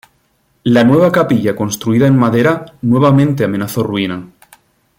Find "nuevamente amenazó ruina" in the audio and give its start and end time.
2.81-4.25